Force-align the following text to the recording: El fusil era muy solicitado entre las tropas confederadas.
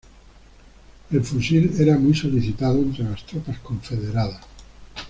El 1.11 1.23
fusil 1.23 1.75
era 1.79 1.95
muy 1.95 2.15
solicitado 2.15 2.79
entre 2.79 3.03
las 3.03 3.23
tropas 3.23 3.59
confederadas. 3.59 4.41